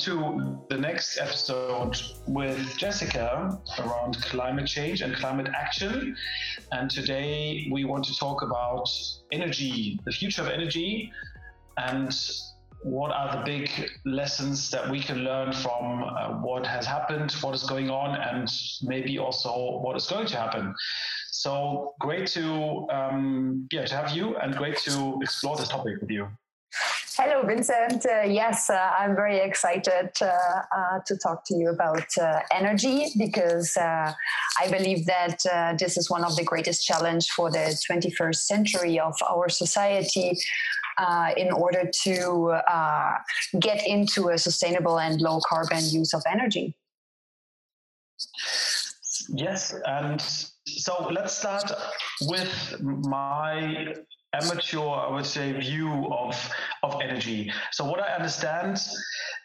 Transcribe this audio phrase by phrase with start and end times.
[0.00, 1.96] to the next episode
[2.26, 6.16] with Jessica around climate change and climate action.
[6.72, 8.88] And today we want to talk about
[9.32, 11.12] energy, the future of energy,
[11.76, 12.14] and
[12.82, 17.54] what are the big lessons that we can learn from uh, what has happened, what
[17.54, 18.48] is going on, and
[18.82, 20.74] maybe also what is going to happen.
[21.30, 26.10] So great to um, yeah to have you, and great to explore this topic with
[26.10, 26.28] you.
[27.18, 28.04] Hello, Vincent.
[28.04, 33.06] Uh, yes, uh, I'm very excited uh, uh to talk to you about uh, energy
[33.16, 34.12] because uh,
[34.60, 35.38] I believe that
[35.78, 40.36] this is one of the greatest challenge for the 21st century of our society.
[41.36, 42.26] in order to
[43.66, 46.66] get into a sustainable and low carbon use of energy.
[49.44, 50.20] Yes, and
[50.84, 51.68] so let's start
[52.32, 53.94] with my
[54.32, 56.34] amateur, I would say, view of
[56.82, 57.52] of energy.
[57.72, 58.78] So what I understand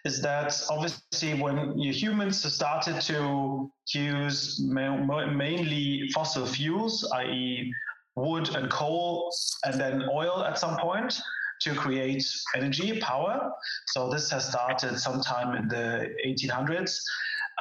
[0.06, 7.74] is that obviously when humans started to use ma- mainly fossil fuels, i.e.,
[8.16, 9.32] wood and coal,
[9.64, 11.20] and then oil at some point
[11.62, 13.52] to create energy, power.
[13.88, 17.00] So this has started sometime in the 1800s.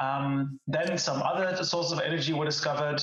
[0.01, 3.01] Um, then some other sources of energy were discovered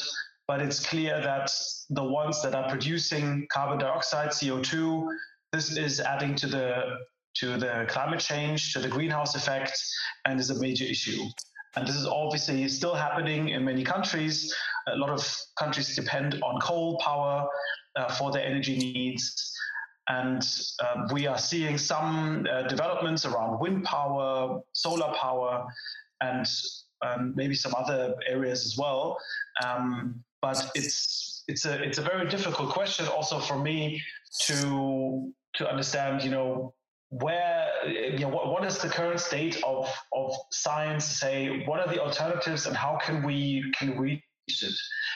[0.48, 1.52] but it's clear that
[1.90, 5.06] the ones that are producing carbon dioxide, CO2,
[5.52, 6.96] this is adding to the
[7.34, 9.78] to the climate change, to the greenhouse effect,
[10.24, 11.22] and is a major issue.
[11.76, 14.52] And this is obviously still happening in many countries.
[14.88, 17.46] A lot of countries depend on coal power
[17.94, 19.54] uh, for their energy needs.
[20.08, 20.42] And
[20.80, 25.66] uh, we are seeing some uh, developments around wind power, solar power,
[26.22, 26.46] and
[27.02, 29.18] um, maybe some other areas as well.
[29.64, 34.00] Um, but it's it's a it's a very difficult question also for me
[34.42, 36.74] to to understand you know
[37.10, 41.88] where you know what, what is the current state of of science say what are
[41.88, 44.74] the alternatives and how can we can we reach it?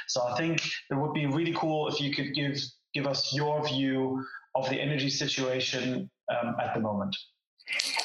[0.08, 2.58] So i think it would be really cool if you could give
[2.94, 7.16] give us your view of the energy situation um, at the moment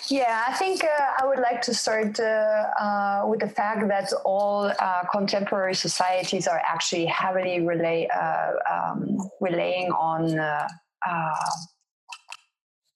[0.10, 0.88] yeah, I think uh,
[1.22, 6.48] I would like to start uh, uh, with the fact that all uh, contemporary societies
[6.48, 10.68] are actually heavily relay, uh, um, relying on uh,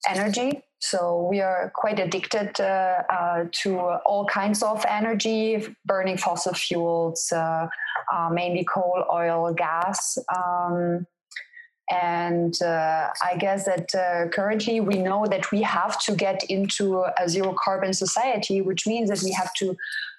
[0.07, 0.61] energy.
[0.79, 7.31] So we are quite addicted to all kinds of energy, burning fossil fuels,
[8.31, 10.17] mainly coal, oil, gas.
[10.35, 11.05] Um,
[11.91, 17.03] and uh, I guess that uh, currently we know that we have to get into
[17.18, 19.75] a zero carbon society, which means that we have to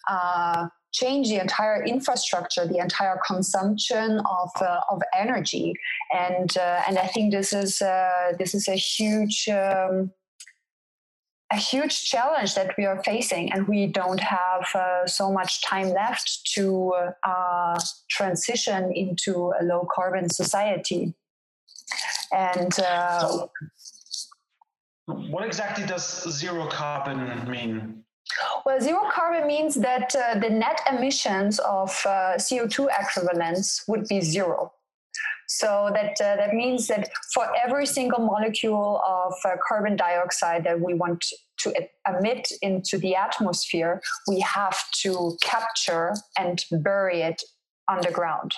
[0.09, 5.75] uh, change the entire infrastructure, the entire consumption of, uh, of energy.
[6.15, 10.11] And, uh, and I think this is, uh, this is a huge, um,
[11.50, 15.91] a huge challenge that we are facing, and we don't have uh, so much time
[15.91, 16.94] left to
[17.27, 17.78] uh,
[18.11, 21.15] transition into a low carbon society.
[22.32, 23.50] And uh, so
[25.06, 28.04] what exactly does zero carbon mean?
[28.65, 34.20] Well, zero carbon means that uh, the net emissions of uh, CO2 equivalents would be
[34.20, 34.72] zero.
[35.48, 40.81] So that uh, that means that for every single molecule of uh, carbon dioxide that
[40.81, 41.22] we want
[41.59, 41.75] to
[42.09, 47.43] emit into the atmosphere, we have to capture and bury it
[47.88, 48.53] underground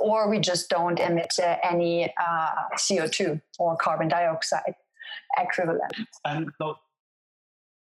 [0.00, 4.74] or we just don't emit uh, any uh, CO2 or carbon dioxide
[5.38, 5.92] equivalent.
[6.24, 6.76] And so,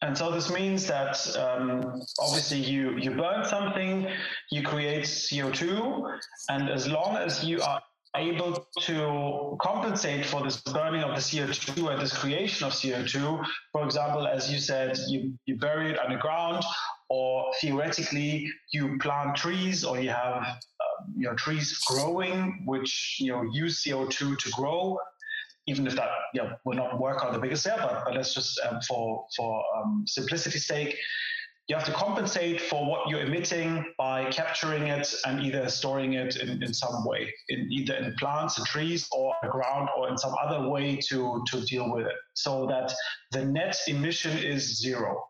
[0.03, 4.09] and so this means that um, obviously you, you burn something,
[4.51, 6.19] you create CO2,
[6.49, 7.81] and as long as you are
[8.17, 13.85] able to compensate for this burning of the CO2 and this creation of CO2, for
[13.85, 16.63] example, as you said, you, you bury it underground,
[17.09, 20.47] or theoretically you plant trees or you have
[21.17, 24.99] you know trees growing which you know use CO2 to grow
[25.67, 28.35] even if that you know, will not work on the biggest scale but, but let's
[28.35, 30.97] just um, for for um, simplicity's sake.
[31.69, 36.37] You have to compensate for what you're emitting by capturing it and either storing it
[36.37, 40.35] in, in some way in either in plants and trees or ground or in some
[40.43, 42.93] other way to to deal with it so that
[43.31, 45.23] the net emission is zero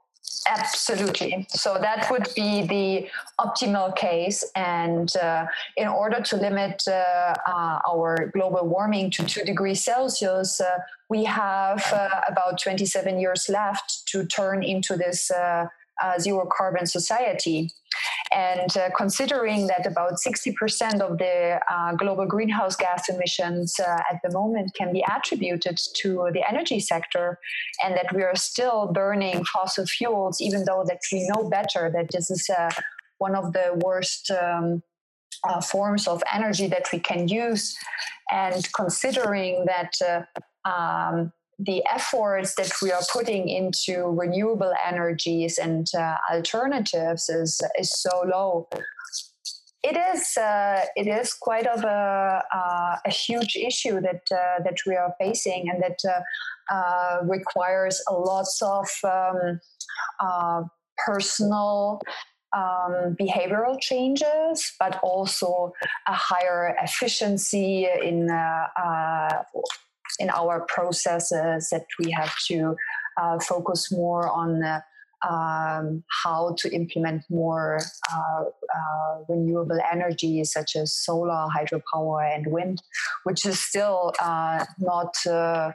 [0.48, 1.46] Absolutely.
[1.50, 3.08] So that would be the
[3.40, 4.44] optimal case.
[4.56, 5.46] And uh,
[5.76, 10.78] in order to limit uh, uh, our global warming to 2 degrees Celsius, uh,
[11.08, 15.30] we have uh, about 27 years left to turn into this
[16.02, 17.70] uh, zero carbon society.
[18.34, 24.20] And uh, considering that about 60% of the uh, global greenhouse gas emissions uh, at
[24.24, 27.38] the moment can be attributed to the energy sector,
[27.84, 32.10] and that we are still burning fossil fuels, even though that we know better that
[32.10, 32.70] this is uh,
[33.18, 34.82] one of the worst um,
[35.48, 37.76] uh, forms of energy that we can use,
[38.30, 39.92] and considering that.
[40.64, 47.92] Um, the efforts that we are putting into renewable energies and uh, alternatives is is
[47.92, 48.68] so low.
[49.82, 54.78] It is uh, it is quite of a uh, a huge issue that uh, that
[54.86, 59.60] we are facing and that uh, uh, requires a lots of um,
[61.06, 62.00] personal
[62.52, 65.72] um, behavioral changes, but also
[66.06, 69.42] a higher efficiency in uh, uh,
[70.22, 72.76] in our processes that we have to
[73.20, 74.80] uh, focus more on uh,
[75.28, 77.78] um, how to implement more
[78.12, 82.82] uh, uh, renewable energy such as solar, hydropower, and wind,
[83.24, 85.74] which is still uh, not a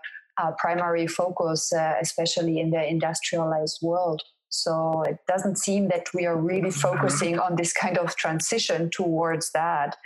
[0.57, 1.71] primary focus,
[2.01, 4.21] especially in the industrialized world.
[4.49, 6.79] So it doesn't seem that we are really mm-hmm.
[6.79, 9.97] focusing on this kind of transition towards that.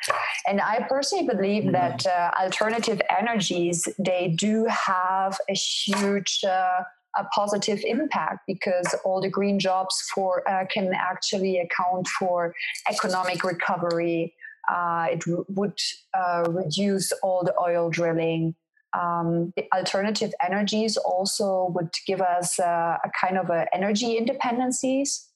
[0.47, 1.73] And I personally believe mm-hmm.
[1.73, 6.83] that uh, alternative energies they do have a huge uh,
[7.17, 12.55] a positive impact because all the green jobs for uh, can actually account for
[12.89, 14.33] economic recovery.
[14.71, 15.77] Uh, it w- would
[16.13, 18.55] uh, reduce all the oil drilling
[18.93, 25.27] um, the alternative energies also would give us uh, a kind of a energy independencies.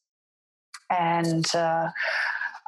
[0.90, 1.90] And uh,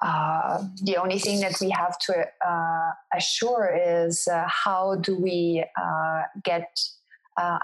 [0.02, 5.66] uh, the only thing that we have to uh, assure is uh, how do we
[5.80, 6.80] uh, get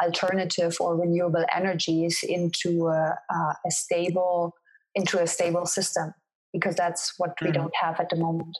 [0.04, 3.18] alternative or renewable energies into a,
[3.66, 4.54] a, stable
[4.94, 6.14] into a stable system?
[6.52, 7.48] Because that's what mm-hmm.
[7.48, 8.56] we don't have at the moment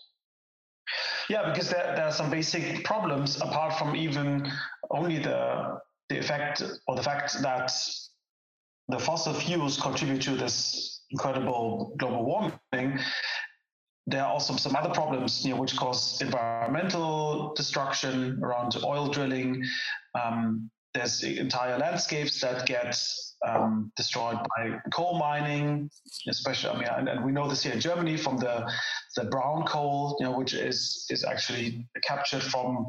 [1.30, 4.52] yeah, because there, there are some basic problems apart from even
[4.92, 7.72] only the the effect or the fact that
[8.90, 13.00] the fossil fuels contribute to this incredible global warming.
[14.06, 19.64] There are also some other problems, you know, which cause environmental destruction around oil drilling.
[20.22, 22.96] Um, there's entire landscapes that get
[23.48, 25.90] um, destroyed by coal mining,
[26.30, 26.70] especially.
[26.70, 28.70] I mean, and, and, we know this here in Germany from the
[29.18, 32.88] the brown coal, you know, which is is actually captured from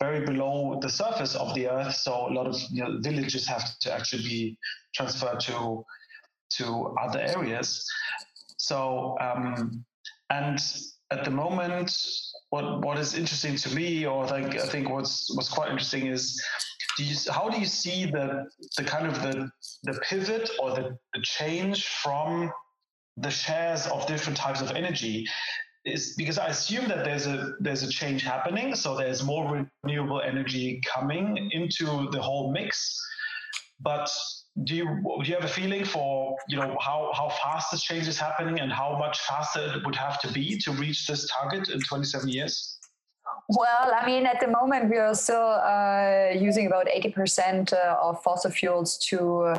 [0.00, 1.94] very below the surface of the earth.
[1.94, 4.58] So a lot of you know, villages have to actually be
[4.94, 5.84] transferred to
[6.58, 7.88] to other areas.
[8.58, 9.84] So um,
[10.30, 10.58] and
[11.10, 11.96] at the moment,
[12.50, 16.42] what what is interesting to me, or think I think what's what's quite interesting is
[16.96, 18.46] do you, how do you see the
[18.76, 19.50] the kind of the
[19.84, 22.50] the pivot or the, the change from
[23.16, 25.26] the shares of different types of energy
[25.84, 30.20] is because I assume that there's a there's a change happening, so there's more renewable
[30.20, 33.00] energy coming into the whole mix.
[33.80, 34.10] But
[34.64, 34.84] do you
[35.22, 38.60] do you have a feeling for you know how how fast this change is happening
[38.60, 42.28] and how much faster it would have to be to reach this target in 27
[42.28, 42.78] years?
[43.48, 48.20] Well, I mean, at the moment, we are still uh, using about 80% uh, of
[48.22, 49.54] fossil fuels to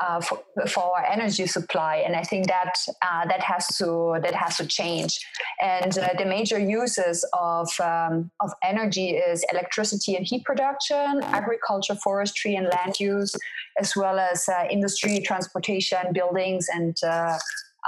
[0.00, 0.38] uh, for,
[0.68, 4.66] for, our energy supply, and I think that uh, that has to that has to
[4.66, 5.18] change.
[5.60, 11.96] And uh, the major uses of um, of energy is electricity and heat production, agriculture,
[11.96, 13.34] forestry, and land use,
[13.80, 16.96] as well as uh, industry, transportation, buildings, and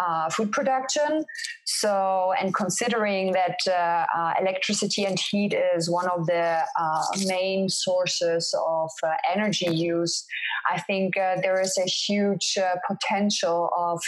[0.01, 1.25] uh, food production.
[1.67, 7.69] So, and considering that uh, uh, electricity and heat is one of the uh, main
[7.69, 10.25] sources of uh, energy use,
[10.71, 14.01] I think uh, there is a huge potential of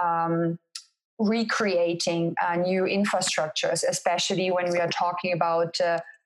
[0.00, 0.58] um,
[1.18, 5.74] recreating new infrastructures, especially when we are talking about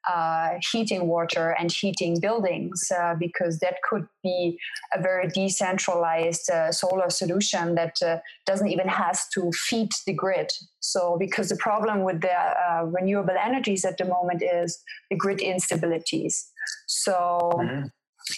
[0.09, 4.59] uh, heating water and heating buildings uh, because that could be
[4.95, 8.17] a very decentralized uh, solar solution that uh,
[8.47, 13.37] doesn't even has to feed the grid so because the problem with the uh, renewable
[13.39, 16.45] energies at the moment is the grid instabilities
[16.87, 17.87] so mm-hmm.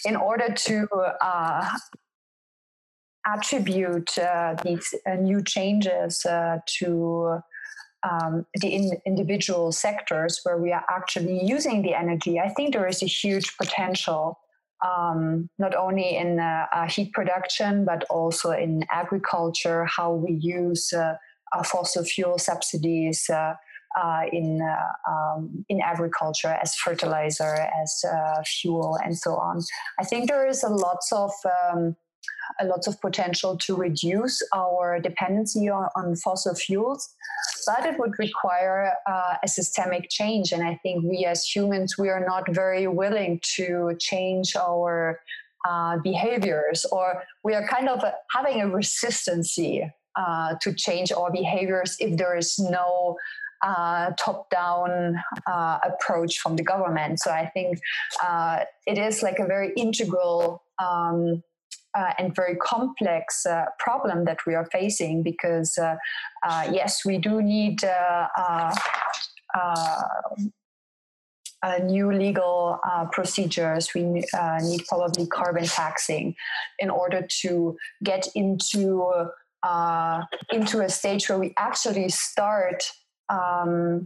[0.05, 0.87] in order to
[1.21, 1.69] uh,
[3.25, 4.11] attribute
[4.63, 6.25] these new changes
[6.67, 7.41] to
[8.09, 12.87] um, the in individual sectors where we are actually using the energy, I think there
[12.87, 14.39] is a huge potential,
[14.85, 20.91] um, not only in uh, uh, heat production, but also in agriculture, how we use
[20.93, 21.15] uh,
[21.63, 23.29] fossil fuel subsidies.
[23.29, 23.55] Uh,
[23.95, 28.03] uh, in uh, um, in agriculture as fertilizer, as
[28.43, 29.61] fuel, and so on.
[29.99, 31.95] I think there is a lots of um,
[32.63, 37.09] lots of potential to reduce our dependency on, fossil fuels,
[37.65, 40.51] but it would require uh, a systemic change.
[40.51, 45.19] And I think we as humans, we are not very willing to change our
[45.67, 51.95] uh, behaviors, or we are kind of having a resistancy uh, to change our behaviors
[51.99, 53.15] if there is no
[53.65, 55.15] uh, top down
[55.47, 57.19] uh, approach from the government.
[57.19, 57.79] So I think
[58.21, 61.41] uh, it is like a very integral um,
[61.95, 65.95] uh, and very complex uh, problem that we are facing because, uh,
[66.71, 67.79] yes, we do need.
[71.63, 73.93] Uh, new legal uh, procedures.
[73.95, 76.35] We uh, need probably carbon taxing
[76.77, 79.29] in order to get into
[80.51, 82.83] into a stage where we actually start
[83.29, 84.03] um,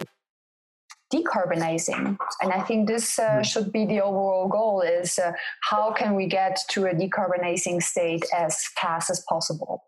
[1.13, 3.41] decarbonizing and i think this uh, hmm.
[3.41, 8.25] should be the overall goal is uh, how can we get to a decarbonizing state
[8.35, 9.83] as fast as possible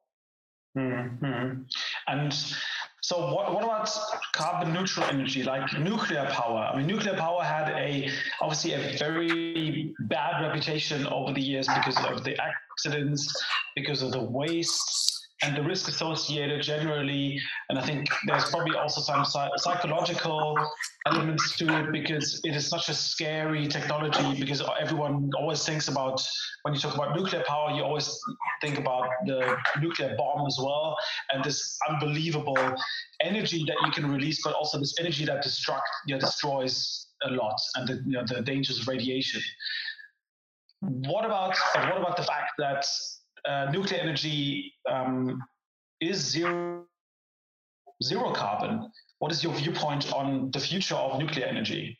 [0.77, 1.61] mm-hmm.
[2.07, 2.33] and
[3.01, 3.89] so what, what about
[4.33, 8.09] carbon neutral energy like nuclear power i mean nuclear power had a
[8.41, 13.33] obviously a very bad reputation over the years because of the accidents
[13.75, 17.39] because of the waste and the risk associated generally.
[17.69, 19.23] And I think there's probably also some
[19.57, 20.57] psychological
[21.05, 26.21] elements to it because it is such a scary technology because everyone always thinks about
[26.63, 28.19] when you talk about nuclear power, you always
[28.61, 30.97] think about the nuclear bomb as well
[31.31, 32.57] and this unbelievable
[33.21, 37.31] energy that you can release, but also this energy that destruct, you know, destroys a
[37.31, 39.41] lot and the, you know, the dangers of radiation.
[40.81, 42.85] What about what about the fact that
[43.47, 45.41] uh, nuclear energy um,
[46.01, 46.85] is zero
[48.03, 48.91] zero carbon.
[49.19, 51.99] What is your viewpoint on the future of nuclear energy?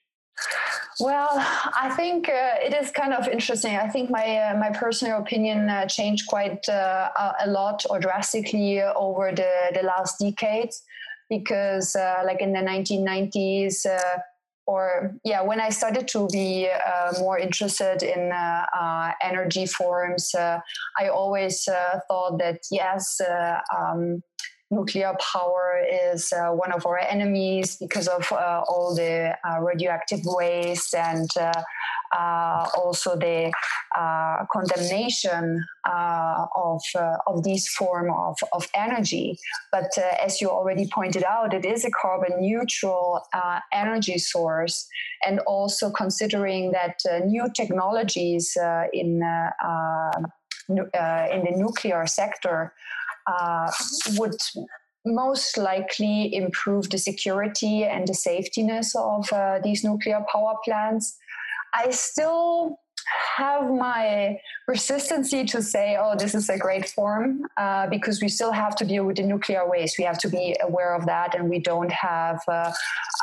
[1.01, 3.77] Well, I think uh, it is kind of interesting.
[3.77, 7.09] I think my uh, my personal opinion uh, changed quite uh,
[7.41, 10.83] a lot or drastically over the the last decades
[11.29, 13.85] because, uh, like in the 1990s,
[14.69, 20.29] or yeah, when I started to be uh, more interested in uh, uh, energy forms,
[20.35, 20.59] uh,
[20.99, 24.21] I always uh, thought that yes, uh, um,
[24.69, 25.81] nuclear power
[26.13, 31.63] is one of our enemies because of all the radioactive waste and uh,
[32.17, 33.51] Uh, also the
[33.95, 39.37] uh, condemnation uh, of uh, of this form of, of energy.
[39.71, 43.21] But uh, as you already pointed out, it is a carbon neutral
[43.71, 44.87] energy source,
[45.23, 48.57] and also considering that new technologies
[48.91, 49.21] in
[50.69, 52.73] in the nuclear sector
[54.17, 54.35] would
[55.05, 61.17] most likely improve the security and the safetiness of uh, these nuclear power plants.
[61.73, 62.79] I still
[63.37, 64.37] have my
[64.69, 68.85] resistancy to say, oh, this is a great form, uh, because we still have to
[68.85, 69.97] deal with the nuclear waste.
[69.97, 72.71] We have to be aware of that, and we don't have uh,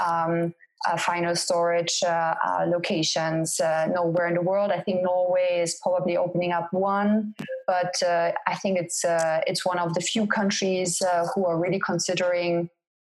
[0.04, 0.54] um,
[0.86, 4.70] uh, final storage uh, uh, locations uh, nowhere in the world.
[4.70, 7.34] I think Norway is probably opening up one,
[7.66, 9.04] but I think it's
[9.46, 11.02] it's one of the few countries
[11.34, 12.68] who are really considering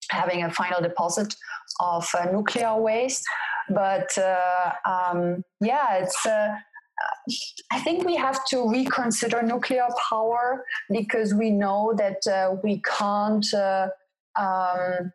[0.09, 1.35] having a final deposit
[1.79, 3.25] of nuclear waste.
[3.69, 6.25] But uh, um, yeah, it's.
[6.25, 6.55] Uh,
[7.71, 13.45] I think we have to reconsider nuclear power because we know that uh, we can't.
[14.35, 15.11] Um,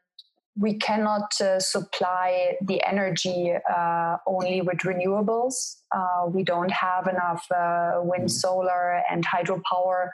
[0.54, 5.76] we cannot uh, supply the energy uh, only with renewables.
[5.90, 7.46] Uh, we don't have enough
[8.04, 10.10] wind, solar, and hydropower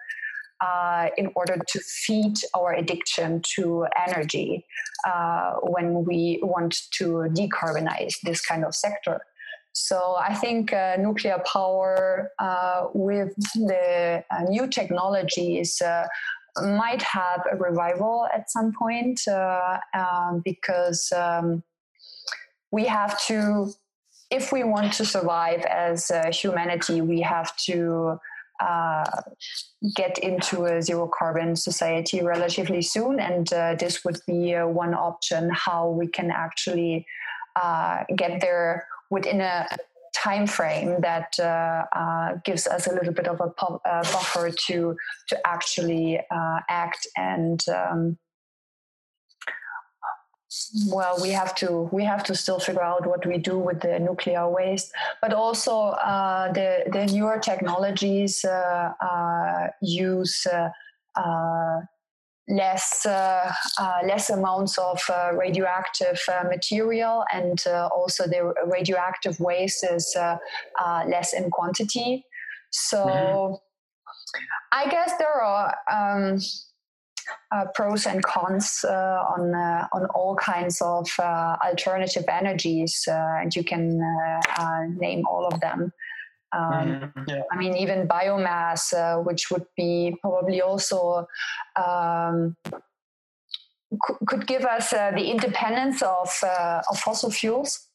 [0.60, 4.64] uh, in order to feed our addiction to energy
[5.06, 9.20] uh, when we want to decarbonize this kind of sector.
[9.72, 16.06] So I think uh, nuclear power uh, with the uh, new technologies uh,
[16.62, 21.62] might have a revival at some point um, because um,
[22.72, 23.70] we have to,
[24.30, 28.18] if we want to survive as humanity, we have to
[28.60, 29.04] uh,
[29.94, 33.20] get into a zero carbon society relatively soon.
[33.20, 37.06] And uh, this would be uh, one option how we can actually
[37.56, 39.66] uh, get there within a
[40.14, 43.48] time frame that uh, gives us a little bit of a,
[44.12, 44.96] buffer to
[45.28, 46.20] to actually
[46.68, 48.18] act and um,
[50.86, 53.98] well we have to we have to still figure out what we do with the
[53.98, 54.90] nuclear waste
[55.20, 60.70] but also uh, the the newer technologies uh, uh, use uh,
[61.18, 61.80] uh,
[62.48, 63.52] less uh,
[64.06, 65.00] less amounts of
[65.34, 67.62] radioactive material and
[67.94, 70.16] also the radioactive waste is
[71.06, 72.24] less in quantity.
[72.70, 73.54] So mm-hmm.
[74.72, 76.38] I guess there are um,
[77.50, 83.40] uh, pros and cons uh, on uh, on all kinds of uh, alternative energies, uh,
[83.40, 84.00] and you can
[84.58, 85.92] uh, name all of them.
[86.52, 87.22] Um, mm-hmm.
[87.28, 87.42] yeah.
[87.52, 88.92] I mean, even biomass,
[89.24, 91.26] which would be probably also
[91.76, 92.56] um,
[94.26, 97.87] could give us the independence of of fossil fuels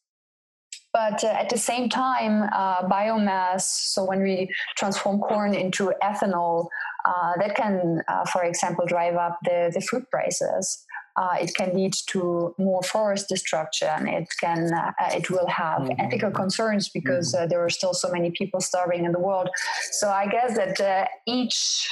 [0.94, 6.68] but uh, at the same time, uh, biomass, so when we transform corn into ethanol,
[7.06, 10.86] uh, that can, uh, for example, drive up the, the food prices.
[11.16, 14.08] Uh, it can lead to more forest destruction.
[14.08, 16.00] It can, uh, it will have mm-hmm.
[16.00, 17.50] ethical concerns because mm-hmm.
[17.50, 19.50] there are still so many people starving in the world.
[19.92, 21.88] So I guess that each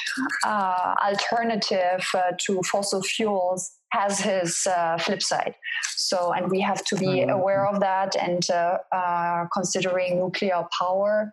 [0.45, 2.03] alternative
[2.45, 5.55] to fossil fuels has his uh, flip side.
[5.95, 7.29] So, and we have to be mm-hmm.
[7.29, 11.31] aware of that and uh, uh, considering nuclear power,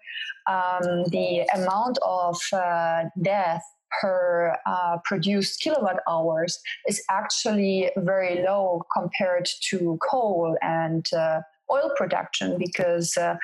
[0.48, 3.62] um, the amount of uh, death
[4.00, 11.90] per uh, produced kilowatt hours is actually very low compared to coal and uh, oil
[11.96, 13.36] production because uh,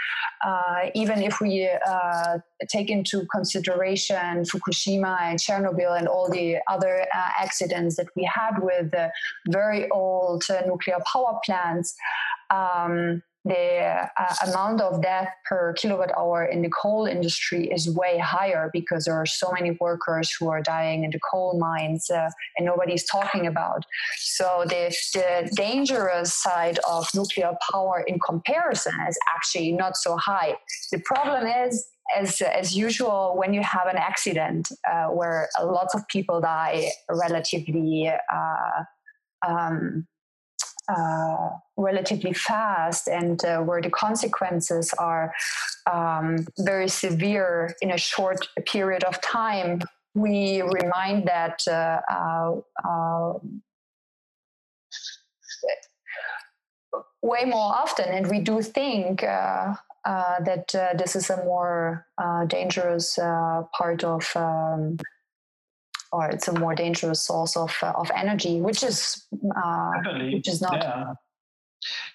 [0.45, 2.38] uh, even if we uh,
[2.69, 8.59] take into consideration Fukushima and Chernobyl and all the other uh, accidents that we had
[8.61, 8.93] with
[9.49, 11.95] very old uh, nuclear power plants,
[12.50, 18.18] um, the uh, amount of death per kilowatt hour in the coal industry is way
[18.18, 22.30] higher because there are so many workers who are dying in the coal mines uh,
[22.56, 23.84] and nobody's talking about.
[24.18, 30.54] So the, the dangerous side of nuclear power in comparison is actually not so high.
[30.90, 31.86] The problem is
[32.16, 38.12] as as usual when you have an accident uh, where lots of people die relatively
[38.32, 38.84] uh,
[39.46, 40.06] um,
[40.88, 45.33] uh, relatively fast and uh, where the consequences are
[45.91, 49.81] um, very severe in a short period of time,
[50.14, 52.53] we remind that uh, uh,
[52.87, 53.33] uh
[57.23, 59.75] way more often, and we do think uh,
[60.05, 62.07] that this is a more
[62.49, 64.31] dangerous part of.
[64.37, 64.99] Um,
[66.14, 69.92] or it's a more dangerous source of uh, of energy, which is uh,
[70.33, 70.74] which is not.
[70.74, 71.14] Yeah.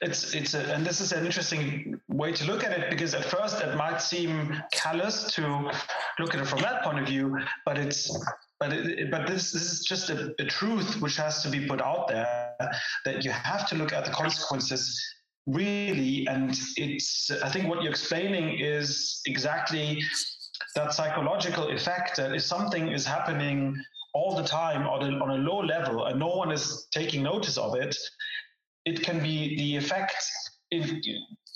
[0.01, 3.25] It's it's a, and this is an interesting way to look at it because at
[3.25, 5.41] first it might seem callous to
[6.19, 8.01] look at it from that point of view, but it's
[8.59, 11.81] but it, but this this is just a, a truth which has to be put
[11.81, 12.55] out there
[13.05, 14.83] that you have to look at the consequences
[15.47, 19.99] really and it's i think what you're explaining is exactly
[20.75, 23.75] that psychological effect that if something is happening
[24.13, 27.57] all the time on a, on a low level and no one is taking notice
[27.57, 27.95] of it,
[28.85, 30.23] it can be the effect
[30.71, 31.01] in,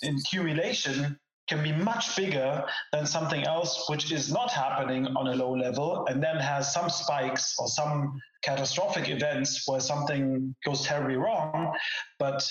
[0.01, 1.17] in accumulation
[1.49, 6.05] can be much bigger than something else which is not happening on a low level
[6.07, 11.73] and then has some spikes or some catastrophic events where something goes terribly wrong
[12.17, 12.47] but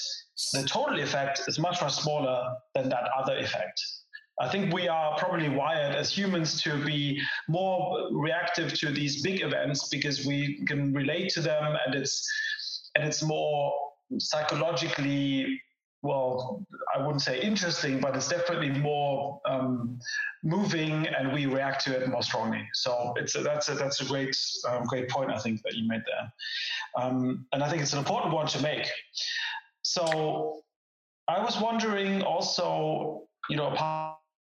[0.53, 3.81] the total effect is much much smaller than that other effect
[4.41, 9.43] I think we are probably wired as humans to be more reactive to these big
[9.43, 12.29] events because we can relate to them and it's
[12.95, 13.73] and it's more
[14.19, 15.61] psychologically
[16.03, 19.99] well i wouldn't say interesting but it's definitely more um,
[20.43, 22.69] moving and we react to it more strongly.
[22.75, 24.37] So it's a, that's a that's a great
[24.69, 26.33] um, great point i think that you made there.
[26.97, 28.87] Um, and i think it's an important one to make.
[29.83, 30.63] So
[31.29, 34.02] i was wondering also you know apart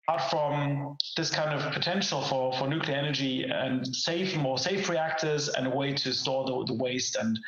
[0.08, 5.48] apart from this kind of potential for, for nuclear energy and safe, more safe reactors
[5.48, 7.38] and a way to store the, the waste and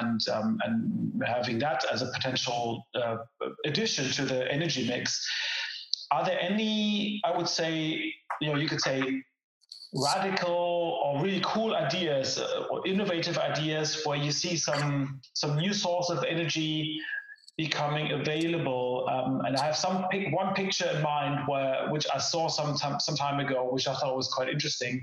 [0.00, 3.18] and um, and having that as a potential uh,
[3.66, 5.28] addition to the energy mix.
[6.10, 7.20] Are there any?
[7.24, 9.22] I would say, you know, you could say
[9.94, 15.74] radical or really cool ideas uh, or innovative ideas where you see some some new
[15.74, 16.98] source of energy
[17.58, 19.06] becoming available.
[19.10, 22.98] Um, and I have some one picture in mind where which I saw some time,
[23.00, 25.00] some time ago, which I thought was quite interesting,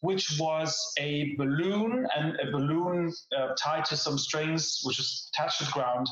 [0.00, 5.58] which was a balloon and a balloon uh, tied to some strings, which is attached
[5.58, 6.06] to the ground,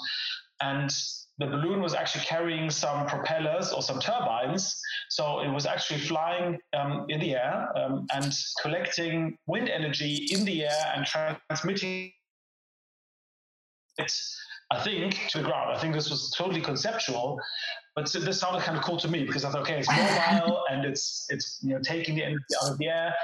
[0.61, 0.91] and
[1.39, 4.79] the balloon was actually carrying some propellers or some turbines.
[5.09, 10.45] So it was actually flying um, in the air um, and collecting wind energy in
[10.45, 12.13] the air and transmitting
[13.99, 14.13] it
[14.71, 15.77] I think, to the ground.
[15.77, 17.41] I think this was totally conceptual,
[17.97, 19.89] but this sounded kind of cool to me because I thought, okay, it's
[20.41, 23.15] mobile and it's it's you know taking the energy out of the air.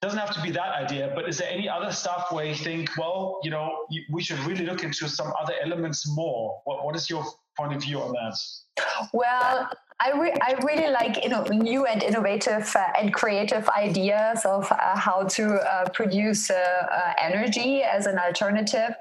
[0.00, 2.88] Doesn't have to be that idea, but is there any other stuff where you think,
[2.96, 6.60] well, you know, we should really look into some other elements more?
[6.64, 7.24] What what is your
[7.56, 8.38] point of view on that?
[9.12, 9.68] Well,
[10.00, 14.70] I, re- I really like you know new and innovative uh, and creative ideas of
[14.70, 18.94] uh, how to uh, produce uh, uh, energy as an alternative.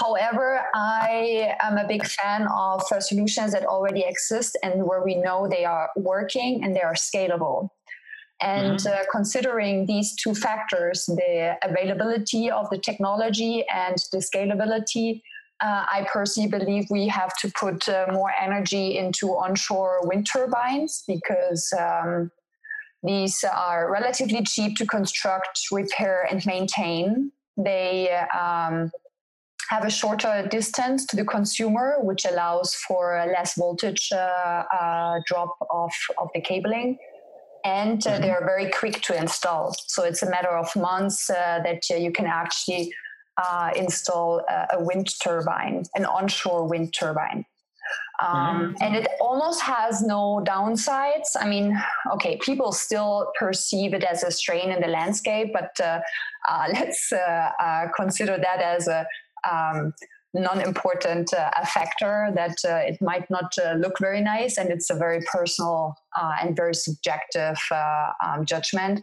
[0.00, 5.14] However, I am a big fan of uh, solutions that already exist and where we
[5.14, 7.68] know they are working and they are scalable.
[8.40, 9.02] And mm-hmm.
[9.12, 15.20] considering these two factors, the availability of the technology and the scalability,
[15.60, 21.04] uh, I personally believe we have to put uh, more energy into onshore wind turbines
[21.06, 22.30] because um,
[23.02, 27.32] these are relatively cheap to construct, repair, and maintain.
[27.58, 28.90] They um,
[29.68, 34.16] have a shorter distance to the consumer, which allows for less voltage uh,
[34.80, 36.98] uh drop off of the cabling.
[37.64, 38.22] And uh, mm-hmm.
[38.22, 39.74] they are very quick to install.
[39.86, 42.90] So it's a matter of months uh, that you can actually
[43.36, 47.44] uh, install a, a, wind turbine, an onshore wind turbine.
[48.22, 48.82] Um, mm-hmm.
[48.82, 51.36] And it almost has no downsides.
[51.38, 51.80] I mean,
[52.14, 56.00] okay, people still perceive it as a strain in the landscape, but uh,
[56.48, 59.06] uh, let's uh, uh, consider that as a
[59.48, 59.92] um,
[60.32, 65.94] non-important uh, factor that it might not look very nice, and it's a very personal
[66.40, 67.58] and very subjective
[68.24, 69.02] um, judgment.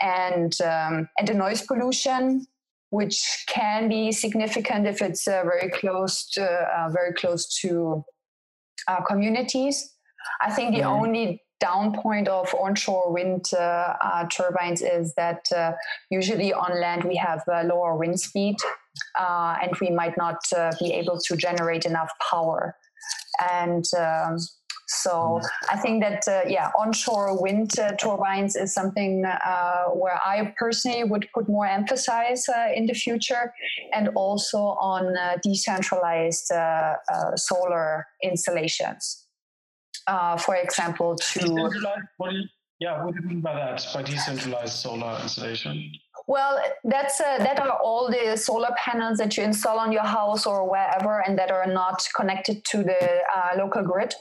[0.00, 2.46] And um, and the noise pollution
[2.94, 8.04] which can be significant if it's uh, very close to uh, very close to
[8.86, 9.92] uh, communities.
[10.40, 11.02] I think the mm-hmm.
[11.02, 15.72] only down point of onshore wind uh, uh, turbines is that uh,
[16.10, 17.40] usually on land we have
[17.72, 18.56] lower wind speed
[19.62, 20.40] and we might not
[20.80, 22.76] be able to generate enough power.
[23.40, 24.38] And um,
[24.86, 25.42] so mm.
[25.70, 31.04] I think that uh, yeah, onshore wind uh, turbines is something uh, where I personally
[31.04, 33.52] would put more emphasis in the future,
[33.92, 36.94] and also on decentralized uh,
[37.36, 39.23] solar installations.
[40.38, 41.52] For example, to
[42.16, 42.44] what do you,
[42.80, 43.86] yeah, what do you mean by that?
[43.94, 45.92] By decentralized solar installation?
[46.26, 50.46] Well, that's uh, that are all the solar panels that you install on your house
[50.46, 54.14] or wherever, and that are not connected to the uh, local grid.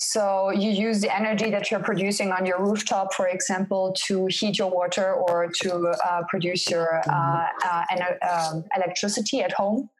[0.00, 4.56] So you use the energy that you're producing on your rooftop, for example, to heat
[4.58, 5.74] your water or to
[6.08, 7.84] uh, produce your uh, uh,
[8.30, 9.90] um, electricity at home.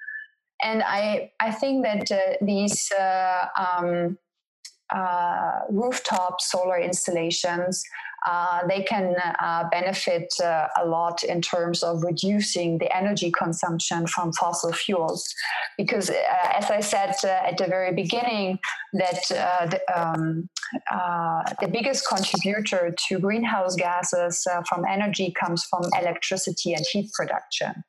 [0.62, 4.18] And I, I think that uh, these uh, um,
[4.94, 7.84] uh, rooftop solar installations
[8.26, 14.06] uh, they can uh, benefit uh, a lot in terms of reducing the energy consumption
[14.06, 15.32] from fossil fuels.
[15.76, 16.14] Because, uh,
[16.54, 18.58] as I said uh, at the very beginning,
[18.94, 19.22] that
[19.70, 20.48] the, um,
[21.60, 27.84] the, biggest contributor to greenhouse gases from energy comes from electricity and heat production,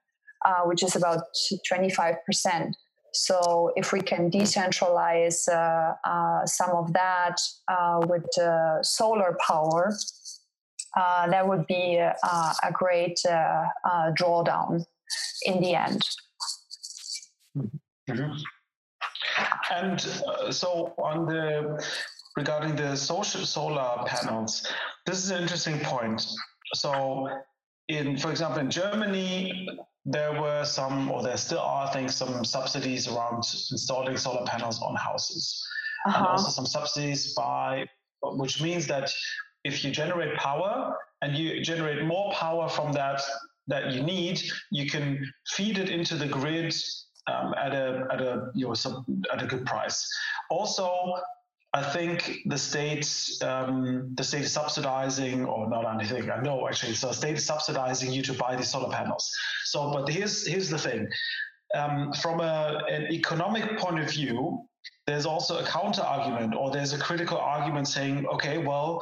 [0.65, 1.23] which is about
[1.67, 2.75] 25 percent.
[3.13, 8.25] So if we can decentralize uh, uh, some of that uh, with
[8.83, 9.93] solar power,
[10.97, 14.83] uh, that would be a, great uh, uh, drawdown
[15.43, 16.01] in the end.
[17.57, 18.33] Mm-hmm.
[19.71, 20.01] And
[20.51, 21.83] so on the
[22.35, 24.67] regarding the social solar panels,
[25.05, 26.25] this is an interesting point.
[26.73, 27.27] So
[27.87, 29.67] in, for example, in Germany,
[30.11, 34.81] there were some, or there still are, I think, some subsidies around installing solar panels
[34.81, 35.63] on houses,
[36.07, 36.17] uh-huh.
[36.17, 37.85] and also some subsidies by,
[38.23, 39.11] which means that
[39.63, 43.21] if you generate power and you generate more power from that
[43.67, 44.41] that you need,
[44.71, 46.73] you can feed it into the grid
[47.27, 50.09] um, at a at a you know at a good price.
[50.49, 51.13] Also,
[51.73, 53.07] I think the state
[53.41, 56.29] um, the state is subsidizing, or not anything.
[56.31, 59.31] I know actually, so the state is subsidizing you to buy these solar panels.
[59.65, 61.07] So, but here's here's the thing.
[61.75, 64.65] Um, from a, an economic point of view,
[65.05, 68.99] there's also a counter argument, or there's a critical argument saying, okay, well,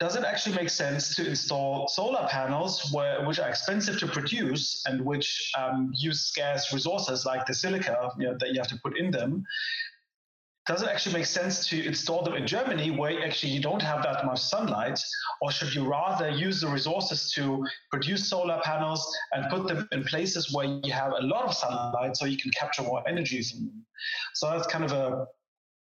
[0.00, 4.84] does it actually make sense to install solar panels where, which are expensive to produce
[4.86, 8.78] and which um, use scarce resources like the silica you know, that you have to
[8.82, 9.44] put in them?
[10.68, 14.02] Does it actually make sense to install them in Germany where actually you don't have
[14.02, 15.00] that much sunlight?
[15.40, 20.04] Or should you rather use the resources to produce solar panels and put them in
[20.04, 23.60] places where you have a lot of sunlight so you can capture more energy from
[23.60, 23.86] them?
[24.34, 25.26] So that's kind of a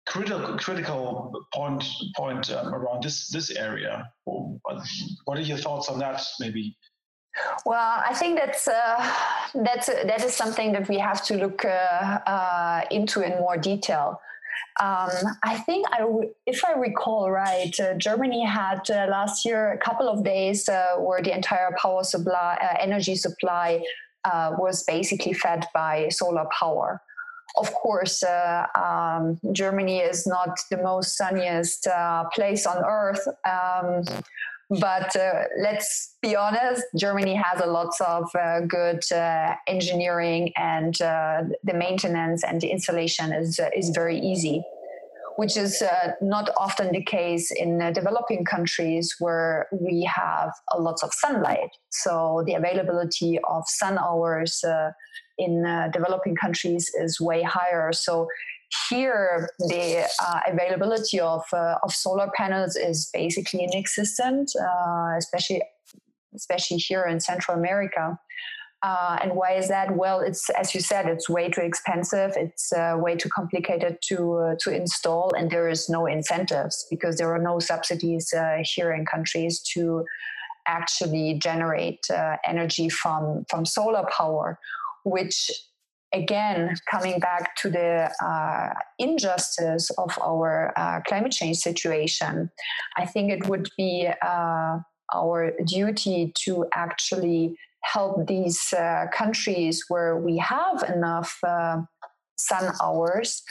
[0.06, 1.85] critical critical point
[2.16, 4.09] point um, around this this area.
[4.24, 6.22] What are your thoughts on that?
[6.38, 6.76] Maybe.
[7.66, 9.12] Well, I think that's uh,
[9.64, 14.20] that's that is something that we have to look uh, uh into in more detail.
[14.80, 15.10] Um,
[15.42, 16.06] I think I,
[16.46, 21.22] if I recall right, uh, Germany had uh, last year a couple of days where
[21.22, 23.82] the entire power supply, energy supply,
[24.24, 27.00] was basically fed by solar power.
[27.58, 33.26] of course, uh, um, Germany is not the most sunniest uh, place on earth.
[33.44, 34.04] Um,
[34.70, 41.00] but uh, let's be honest, Germany has a lot of uh, good uh, engineering, and
[41.02, 44.62] uh, the maintenance and the installation is is very easy
[45.40, 50.78] which is uh, not often the case in uh, developing countries where we have a
[50.78, 51.70] lot of sunlight.
[51.88, 54.90] So the availability of sun hours uh,
[55.38, 57.90] in uh, developing countries is way higher.
[57.92, 58.28] So
[58.88, 64.52] here, the uh, availability of uh, of solar panels is basically inexistent,
[65.18, 65.62] especially
[66.35, 68.18] especially here in Central America.
[68.83, 69.94] Uh, and why is that?
[69.94, 72.33] Well, it's as you said, it's way too expensive.
[72.37, 77.16] It's uh, way too complicated to uh, to install, and there is no incentives because
[77.16, 80.04] there are no subsidies uh, here in countries to
[80.66, 84.59] actually generate uh, energy from from solar power,
[85.04, 85.50] which
[86.12, 90.73] again coming back to the uh, injustice of our
[91.07, 92.51] climate change situation,
[92.96, 94.09] I think it would be
[95.12, 101.81] our duty to actually help these uh, countries where we have enough uh,
[102.38, 103.42] sun hours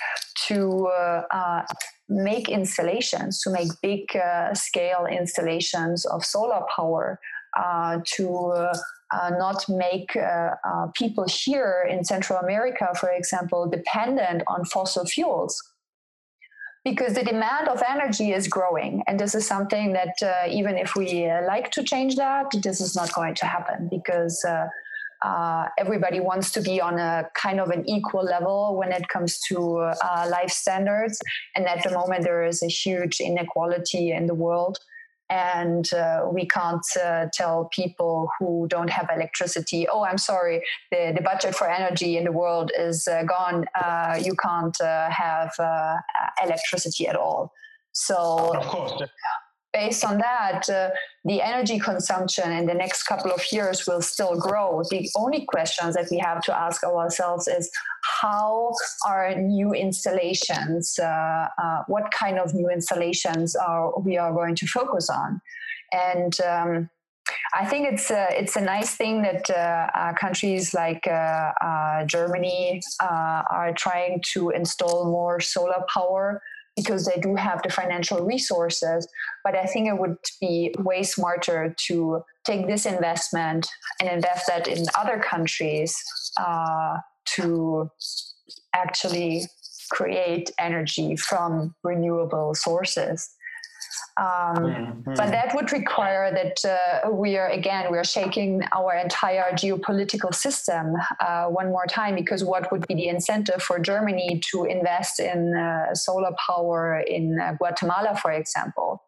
[0.48, 1.62] to uh, uh
[2.12, 7.20] make installations, to make big uh, scale installations of solar power,
[9.12, 10.16] uh, not make
[10.96, 15.62] people here in Central America, for example, dependent on fossil fuels.
[16.86, 20.96] Because the demand of energy is growing and this is something that uh, even if
[20.96, 24.66] we uh, like to change that this is not going to happen because uh,
[25.28, 29.40] uh everybody wants to be on a kind of an equal level when it comes
[29.50, 31.20] to uh, life standards
[31.54, 34.78] and at the moment there is a huge inequality in the world
[35.30, 41.14] and uh, we can't uh, tell people who don't have electricity oh i'm sorry the,
[41.16, 43.66] the budget for energy in the world is uh, gone.
[43.80, 45.96] Uh, you can't uh, have uh,
[46.44, 47.54] electricity at all.
[47.92, 48.94] So of course
[49.74, 50.90] based on that, uh,
[51.26, 54.84] the energy consumption in the next couple of years will still grow.
[54.90, 57.70] The only questions that we have to ask ourselves is
[58.22, 58.74] how
[59.06, 64.68] are new installations, uh, uh, what kind of new installations are we are going to
[64.68, 65.42] focus on?
[65.92, 66.90] And um,
[67.54, 72.06] I think it's a, it's a nice thing that uh, uh, countries like uh, uh
[72.06, 76.42] Germany uh, are trying to install more solar power
[76.80, 79.08] because they do have the financial resources.
[79.44, 83.68] But I think it would be way smarter to take this investment
[84.00, 85.96] and invest that in other countries
[86.38, 86.98] uh,
[87.36, 87.90] to
[88.74, 89.44] actually
[89.92, 93.30] create energy from renewable sources.
[94.20, 95.14] Um, mm-hmm.
[95.16, 100.36] But that would require that uh, we are again we are shaking our entire geopolitical
[100.36, 105.22] system uh, one more time because what would be the incentive for Germany to invest
[105.22, 109.02] in uh, solar power in uh, Guatemala, for example?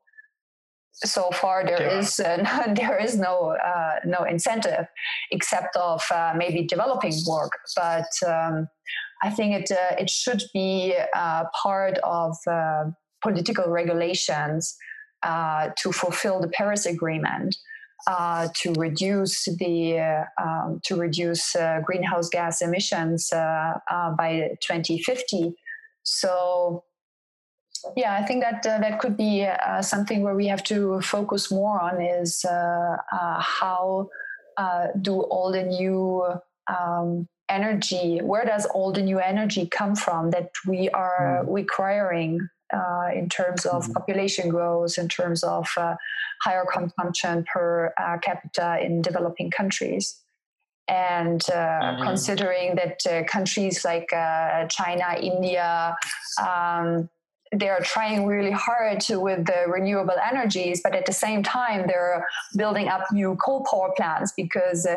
[0.93, 1.99] So far, there yeah.
[1.99, 4.85] is uh, there is no uh, no incentive
[5.31, 6.01] except of
[6.37, 8.11] maybe developing work, but.
[8.25, 8.67] Um,
[9.23, 9.69] I think it
[9.99, 10.95] it should be
[11.61, 12.35] part of
[13.21, 14.75] political regulations
[15.23, 17.55] uh, to fulfill the Paris Agreement.
[18.07, 24.49] Uh, to reduce the uh, um, to reduce uh, greenhouse gas emissions uh, uh, by
[24.67, 25.53] 2050.
[26.01, 26.83] So,
[27.95, 29.47] yeah, I think that that could be
[29.81, 34.09] something where we have to focus more on is how
[34.99, 36.23] do all the new
[36.67, 41.53] um, energy where does all the new energy come from that we are mm.
[41.53, 42.39] requiring
[42.73, 43.93] uh, in terms of mm-hmm.
[43.93, 45.95] population growth, in terms of uh,
[46.43, 50.17] higher consumption per uh, capita in developing countries.
[50.87, 52.03] And uh, mm-hmm.
[52.03, 55.95] considering that uh, countries like uh, China, India,
[56.41, 57.09] um,
[57.53, 61.85] they are trying really hard to, with the renewable energies, but at the same time,
[61.85, 64.87] they're building up new coal power plants because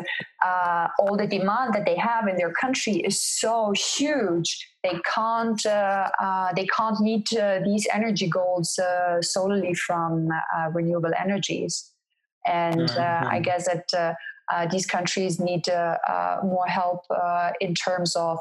[0.45, 4.69] uh, all the demand that they have in their country is so huge.
[4.83, 10.69] They can't uh, uh, they can't meet uh, these energy goals uh, solely from uh,
[10.71, 11.91] renewable energies,
[12.45, 13.27] and mm-hmm.
[13.27, 14.13] I guess that uh,
[14.71, 17.01] these countries need uh, uh, more help
[17.59, 18.39] in terms of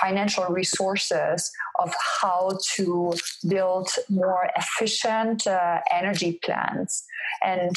[0.00, 3.12] financial resources of how to
[3.48, 5.46] build more efficient
[5.90, 7.04] energy plants.
[7.42, 7.76] And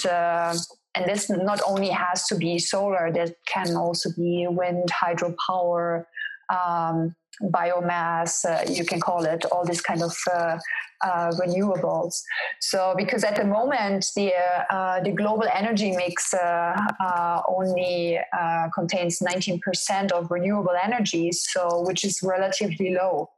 [0.96, 6.06] and this not only has to be solar that can also be wind hydropower
[6.54, 10.58] um, biomass, uh, you can call it all these kind of uh,
[11.04, 12.22] uh, renewables.
[12.62, 14.34] So, because at the moment the
[14.69, 18.19] uh, the global energy mix uh, uh, only
[18.74, 23.30] contains 19% of renewable energy, so which is relatively low.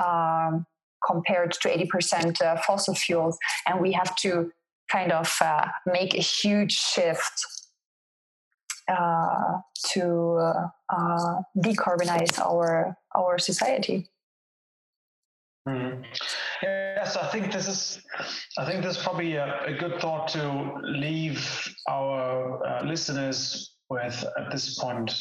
[0.00, 0.66] Um,
[1.02, 4.52] compared to 80% fossil fuels, and we have to
[4.92, 5.34] kind of
[5.86, 7.59] make a huge shift uh,
[9.92, 14.08] to uh, decarbonize our our society.
[15.68, 16.04] Mm.
[16.62, 18.02] Yes, I think this is.
[18.58, 21.40] I think this is probably a, a good thought to leave
[21.88, 25.12] our uh, listeners with at this point.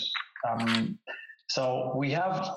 [0.50, 0.98] Um,
[1.50, 2.50] so we have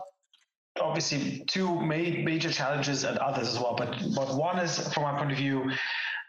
[0.80, 3.74] obviously two major challenges and others as well.
[3.76, 5.70] But but one is, from my point of view,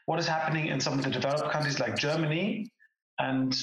[0.05, 2.71] what is happening in some of the developed countries like Germany,
[3.19, 3.55] and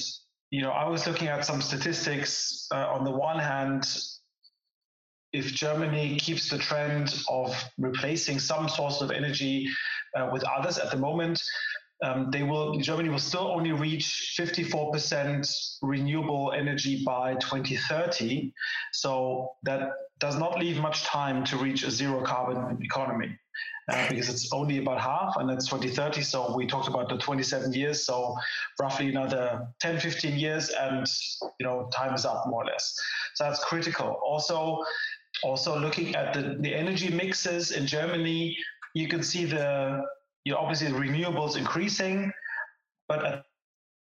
[0.51, 2.67] you know, I was looking at some statistics.
[2.71, 3.87] Uh, on the one hand,
[5.31, 9.69] if Germany keeps the trend of replacing some source of energy
[10.15, 11.41] uh, with others at the moment,
[12.03, 18.51] um, they will Germany will still only reach 54% renewable energy by 2030.
[18.91, 23.37] So that does not leave much time to reach a zero carbon economy.
[23.91, 27.73] Uh, because it's only about half and it's 2030 so we talked about the 27
[27.73, 28.33] years so
[28.79, 31.05] roughly another 10 15 years and
[31.59, 32.95] you know time is up more or less.
[33.35, 34.17] So that's critical.
[34.23, 34.81] Also
[35.43, 38.55] also looking at the, the energy mixes in germany
[38.93, 40.01] you can see the
[40.45, 42.31] you know, obviously renewables increasing
[43.09, 43.43] but at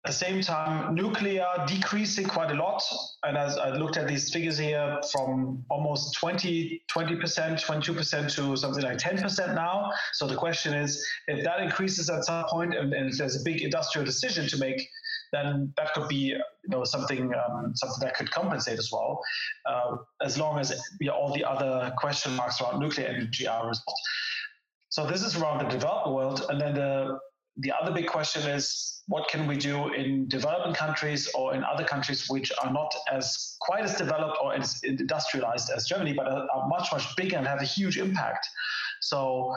[0.05, 2.83] at the same time, nuclear decreasing quite a lot.
[3.23, 8.83] And as I looked at these figures here from almost 20, 20%, 22% to something
[8.83, 9.91] like 10% now.
[10.13, 13.43] So the question is, if that increases at some point and, and if there's a
[13.43, 14.87] big industrial decision to make,
[15.31, 19.19] then that could be you know something um, something that could compensate as well,
[19.65, 23.67] uh, as long as you know, all the other question marks around nuclear energy are
[23.67, 23.99] resolved.
[24.89, 27.17] So this is around the developed world, and then the
[27.57, 31.83] the other big question is what can we do in developing countries or in other
[31.83, 36.67] countries which are not as quite as developed or as industrialized as Germany, but are,
[36.67, 38.47] much much bigger and have a huge impact.
[39.01, 39.55] So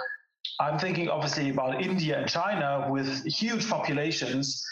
[0.60, 4.64] I'm thinking obviously about India and China with huge populations,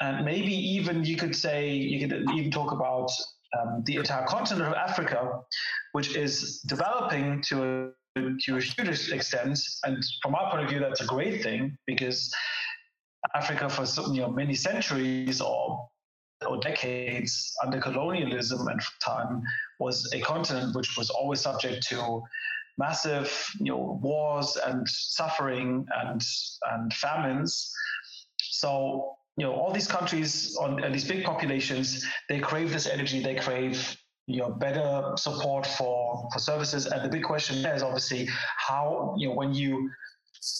[0.00, 3.10] and maybe even you could say you could even talk about
[3.58, 5.40] um, the entire continent of Africa,
[5.92, 7.90] which is developing to a
[8.44, 9.58] to a huge extent.
[9.84, 12.32] And from our point of view, that's a great thing because
[13.34, 15.88] Africa for you know many centuries or
[16.46, 19.42] or decades under colonialism and time
[19.80, 22.22] was a continent which was always subject to
[22.78, 26.22] massive you know wars and suffering and
[26.72, 27.72] and famines.
[28.40, 33.22] So you know all these countries on and these big populations they crave this energy
[33.22, 36.86] they crave you know better support for for services.
[36.86, 39.90] And the big question there is obviously how you know when you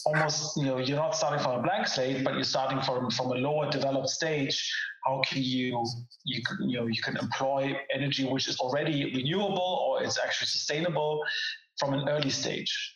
[0.05, 3.27] almost you know you're not starting from a blank slate but you're starting from from
[3.31, 4.71] a lower developed stage.
[5.05, 5.85] How can you
[6.25, 11.23] you you know you can employ energy which is already renewable or it's actually sustainable
[11.77, 12.95] from an early stage?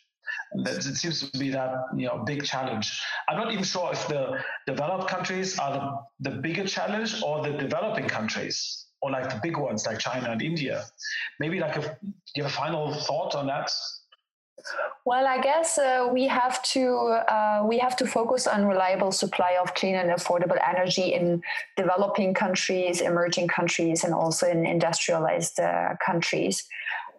[0.64, 3.00] That, it seems to be that you know big challenge.
[3.28, 5.72] I'm not even sure if the developed countries are
[6.20, 10.30] the, the bigger challenge or the developing countries or like the big ones like china
[10.30, 10.84] and india.
[11.40, 13.70] Maybe like a, do you have a final thought on that
[15.04, 16.96] well, I guess uh, we have to
[17.28, 21.42] uh, we have to focus on reliable supply of clean and affordable energy in
[21.76, 26.66] developing countries, emerging countries, and also in industrialized uh, countries.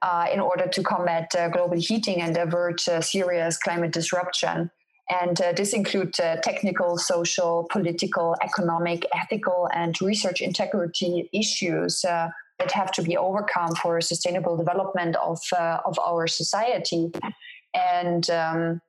[0.01, 4.69] Uh, in order to combat uh, global heating and avert uh, serious climate disruption.
[5.09, 12.03] And this includes technical, social, political, economic, ethical, and research integrity issues
[12.59, 17.11] that have to be overcome for sustainable development of uh, of our society.
[17.73, 18.81] And um,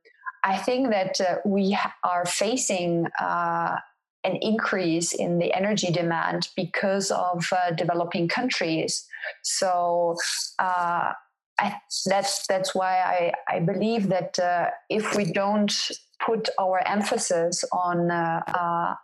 [0.45, 3.77] I think that uh, we are facing uh,
[4.23, 9.07] an increase in the energy demand because of uh, developing countries.
[9.43, 10.17] So.
[10.59, 11.13] Uh,
[11.59, 11.75] I,
[12.05, 15.73] that's that's why I, I believe that uh, if we don't
[16.21, 18.11] put our emphasis on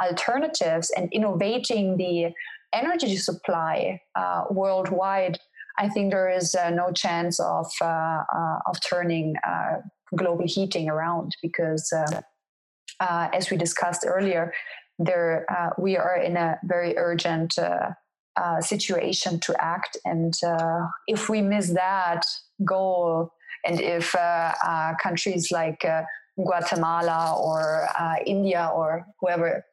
[0.03, 2.35] alternatives and innovating the
[2.73, 5.39] energy supply uh, worldwide,
[5.79, 9.79] I think there is uh, no chance of uh, uh of turning uh,
[10.17, 14.53] global heating around because, uh, as we discussed earlier,
[14.99, 15.47] there
[15.79, 17.55] we are in a very urgent
[18.61, 20.35] situation to act, and
[21.07, 22.23] if we miss that
[22.64, 23.33] goal,
[23.66, 24.14] and if
[25.03, 25.85] countries like
[26.37, 27.89] Guatemala or
[28.27, 29.64] India or whoever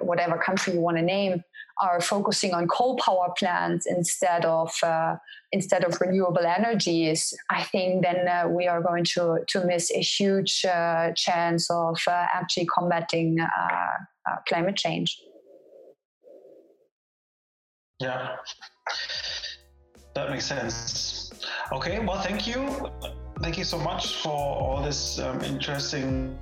[0.00, 1.42] whatever country you want to name,
[1.80, 5.16] are focusing on coal power plants instead of uh,
[5.52, 10.00] instead of renewable energies, I think then uh, we are going to to miss a
[10.00, 13.46] huge uh, chance of uh, actually combating uh,
[14.30, 15.18] uh, climate change.
[18.00, 18.36] Yeah,
[20.14, 21.32] that makes sense.
[21.72, 22.90] Okay, well, thank you.
[23.40, 26.36] Thank you so much for all this um, interesting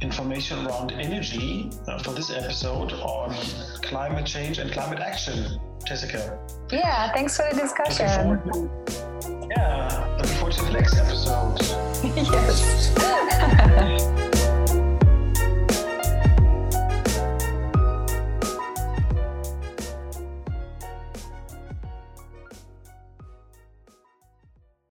[0.00, 3.34] information around energy uh, for this episode on
[3.82, 6.38] climate change and climate action, Jessica.
[6.70, 8.30] Yeah, thanks for the discussion.
[8.30, 8.70] Looking to,
[9.56, 11.60] yeah, looking forward to the next episode.
[12.16, 12.94] yes.